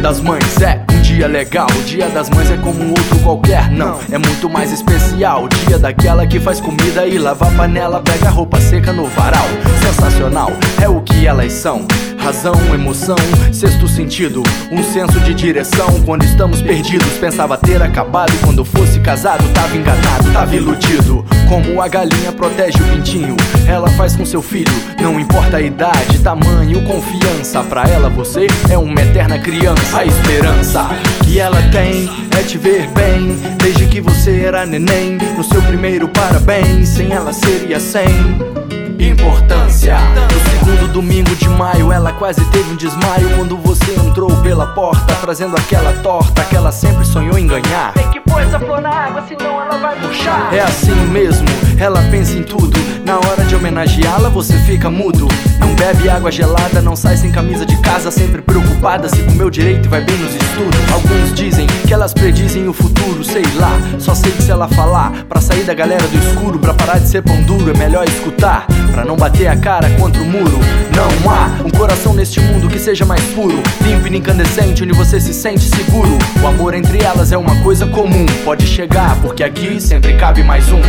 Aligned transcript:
das 0.00 0.20
Mães 0.20 0.60
é 0.62 0.82
um 0.90 1.02
dia 1.02 1.26
legal. 1.26 1.66
O 1.78 1.82
dia 1.82 2.08
das 2.08 2.30
mães 2.30 2.50
é 2.50 2.56
como 2.56 2.82
um 2.82 2.90
outro 2.90 3.18
qualquer, 3.22 3.70
não. 3.70 3.98
É 4.10 4.16
muito 4.16 4.48
mais 4.48 4.72
especial. 4.72 5.44
O 5.44 5.48
dia 5.48 5.78
daquela 5.78 6.26
que 6.26 6.40
faz 6.40 6.60
comida 6.60 7.06
e 7.06 7.18
lava 7.18 7.50
panela, 7.52 8.00
pega 8.00 8.28
a 8.28 8.30
roupa 8.30 8.58
seca 8.60 8.92
no 8.92 9.06
varal. 9.06 9.44
Sensacional, 9.82 10.50
é 10.80 10.88
o 10.88 11.02
que 11.02 11.26
elas 11.26 11.52
são. 11.52 11.86
Razão, 12.20 12.54
emoção, 12.74 13.16
sexto 13.50 13.88
sentido, 13.88 14.42
um 14.70 14.82
senso 14.82 15.18
de 15.20 15.32
direção. 15.32 16.02
Quando 16.04 16.22
estamos 16.22 16.60
perdidos, 16.60 17.08
pensava 17.18 17.56
ter 17.56 17.82
acabado. 17.82 18.32
Quando 18.44 18.62
fosse 18.64 19.00
casado, 19.00 19.42
tava 19.54 19.74
enganado, 19.74 20.30
tava 20.30 20.54
iludido. 20.54 21.24
Como 21.48 21.80
a 21.80 21.88
galinha 21.88 22.30
protege 22.30 22.78
o 22.78 22.86
pintinho, 22.88 23.36
ela 23.66 23.88
faz 23.90 24.14
com 24.14 24.24
seu 24.24 24.42
filho. 24.42 24.72
Não 25.00 25.18
importa 25.18 25.56
a 25.56 25.62
idade, 25.62 26.18
tamanho, 26.20 26.84
confiança. 26.84 27.62
Pra 27.62 27.84
ela, 27.84 28.10
você 28.10 28.46
é 28.70 28.76
uma 28.76 29.00
eterna 29.00 29.38
criança. 29.38 29.98
A 29.98 30.04
esperança 30.04 30.88
que 31.24 31.40
ela 31.40 31.60
tem 31.72 32.08
é 32.38 32.42
te 32.42 32.58
ver 32.58 32.86
bem. 32.90 33.34
Desde 33.56 33.86
que 33.86 34.00
você 34.00 34.42
era 34.42 34.66
neném, 34.66 35.16
no 35.36 35.42
seu 35.42 35.62
primeiro 35.62 36.06
parabéns. 36.08 36.90
Sem 36.90 37.12
ela 37.12 37.32
seria 37.32 37.80
sem 37.80 38.59
importância. 39.08 39.96
No 39.98 40.50
segundo 40.50 40.92
domingo 40.92 41.34
de 41.36 41.48
maio, 41.48 41.92
ela 41.92 42.12
quase 42.12 42.44
teve 42.50 42.70
um 42.72 42.76
desmaio 42.76 43.30
quando 43.36 43.56
você 43.56 43.94
entrou 43.94 44.30
pela 44.42 44.66
porta, 44.68 45.14
trazendo 45.20 45.56
aquela 45.56 45.92
torta 45.94 46.44
que 46.44 46.56
ela 46.56 46.72
sempre 46.72 47.04
sonhou 47.04 47.38
em 47.38 47.46
ganhar. 47.46 47.92
Tem 47.94 48.08
que 48.10 48.20
pôr 48.20 48.42
essa 48.42 48.58
flor 48.58 48.80
na 48.80 48.90
água, 48.90 49.24
senão 49.26 49.60
ela 49.60 49.78
vai 49.78 49.98
murchar. 50.00 50.54
É 50.54 50.60
assim 50.60 50.94
mesmo, 51.06 51.48
ela 51.78 52.02
pensa 52.10 52.36
em 52.36 52.42
tudo. 52.42 52.78
Na 53.04 53.16
hora 53.16 53.44
de 53.44 53.56
homenageá-la, 53.56 54.28
você 54.28 54.56
fica 54.60 54.90
mudo. 54.90 55.26
Não 55.58 55.74
bebe 55.74 56.08
água 56.08 56.30
gelada, 56.30 56.80
não 56.80 56.94
sai 56.94 57.16
sem 57.16 57.32
camisa 57.32 57.64
de 57.66 57.76
casa, 57.78 58.10
sempre 58.10 58.42
preocupada 58.42 59.08
se 59.08 59.22
comeu 59.22 59.50
direito 59.50 59.86
e 59.86 59.88
vai 59.88 60.00
bem 60.02 60.16
nos 60.16 60.34
estudos. 60.34 60.92
Alguns 60.92 61.34
dizem 61.34 61.66
que 61.86 61.92
elas 61.92 62.12
predizem 62.12 62.68
o 62.68 62.72
futuro, 62.72 63.24
sei 63.24 63.42
lá. 63.56 63.72
Só 63.98 64.14
sei 64.14 64.30
que 64.30 64.42
se 64.42 64.50
ela 64.50 64.68
falar, 64.68 65.24
pra 65.28 65.40
sair 65.40 65.64
da 65.64 65.74
galera 65.74 66.06
do 66.06 66.18
escuro, 66.18 66.58
pra 66.58 66.74
parar 66.74 66.98
de 66.98 67.08
ser 67.08 67.22
pão 67.22 67.40
duro, 67.42 67.70
é 67.70 67.76
melhor 67.76 68.04
escutar. 68.06 68.66
Pra 68.92 69.04
não 69.04 69.16
bater 69.16 69.46
a 69.46 69.56
cara 69.56 69.88
contra 69.90 70.22
o 70.22 70.24
muro. 70.24 70.58
Não 70.94 71.30
há 71.30 71.62
um 71.64 71.70
coração 71.70 72.12
neste 72.12 72.40
mundo 72.40 72.68
que 72.68 72.78
seja 72.78 73.04
mais 73.04 73.22
puro, 73.34 73.62
limpo 73.82 74.06
e 74.08 74.16
incandescente, 74.16 74.82
onde 74.82 74.92
você 74.92 75.20
se 75.20 75.32
sente 75.32 75.64
seguro. 75.64 76.18
O 76.42 76.46
amor 76.46 76.74
entre 76.74 77.02
elas 77.02 77.32
é 77.32 77.36
uma 77.36 77.54
coisa 77.62 77.86
comum. 77.86 78.26
Pode 78.44 78.66
chegar, 78.66 79.16
porque 79.22 79.42
aqui 79.42 79.80
sempre 79.80 80.16
cabe 80.16 80.42
mais 80.42 80.70
um. 80.72 80.80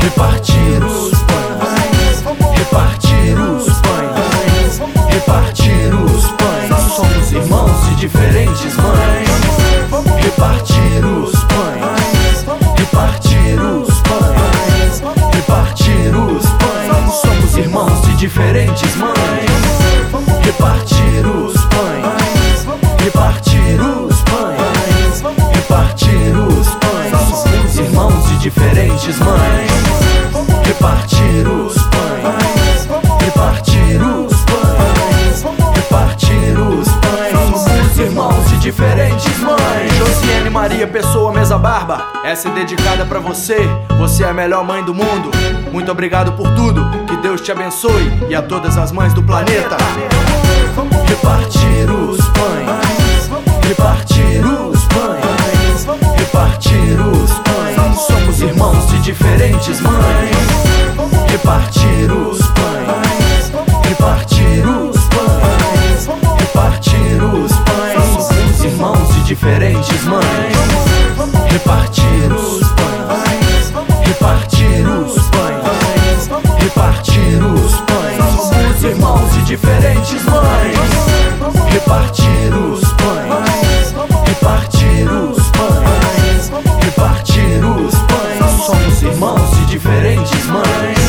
Repartir 0.00 0.84
os 0.84 1.18
pães, 1.22 2.24
repartir 2.58 3.09
Maria 40.50 40.86
Pessoa 40.86 41.32
Mesa 41.32 41.56
Barba, 41.56 42.08
essa 42.24 42.48
é 42.48 42.52
dedicada 42.52 43.06
pra 43.06 43.20
você. 43.20 43.58
Você 43.98 44.24
é 44.24 44.28
a 44.28 44.34
melhor 44.34 44.64
mãe 44.64 44.82
do 44.82 44.92
mundo. 44.92 45.30
Muito 45.72 45.92
obrigado 45.92 46.32
por 46.32 46.52
tudo. 46.54 46.84
Que 47.06 47.16
Deus 47.18 47.40
te 47.40 47.52
abençoe 47.52 48.12
e 48.28 48.34
a 48.34 48.42
todas 48.42 48.76
as 48.76 48.90
mães 48.90 49.14
do 49.14 49.22
planeta. 49.22 49.76
Repartir 51.06 51.90
os 51.90 52.20
pães, 52.30 53.30
repartir 53.62 54.44
os 54.44 54.84
pães, 54.86 55.86
repartir 56.18 57.00
os 57.00 57.32
pães. 57.32 58.00
Somos 58.00 58.40
irmãos 58.40 58.88
de 58.88 58.98
diferentes 59.02 59.80
mães. 59.80 60.09
Diferentes 69.50 70.04
mães. 70.04 70.22
Repartir 71.50 72.32
os 72.32 72.68
pães, 72.68 73.72
repartir 74.06 74.86
os 74.86 75.28
pães, 75.30 76.30
repartir 76.62 77.42
os 77.42 77.80
pães. 77.80 78.48
Somos 78.48 78.84
irmãos 78.84 79.32
de 79.32 79.44
diferentes 79.44 80.24
mães. 80.24 80.78
Repartir 81.72 82.54
os 82.54 82.92
pães, 82.92 83.94
repartir 84.28 85.10
os 85.10 85.42
pães, 85.50 86.52
repartir 86.84 87.64
os 87.64 87.94
pães. 87.94 88.66
Somos 88.66 89.02
irmãos 89.02 89.50
de 89.56 89.66
diferentes 89.66 90.46
mães. 90.46 90.99